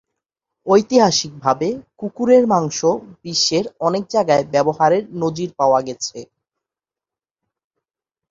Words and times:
ঐতিহাসিকভাবে, 0.67 1.67
কুকুরের 1.99 2.43
মাংস 2.47 2.79
বিশ্বের 3.23 3.65
অনেক 3.79 4.03
জায়গায় 4.09 4.43
ব্যবহারের 4.53 5.03
নজির 5.13 5.49
পাওয়া 5.59 5.79
গেছে। 5.87 6.19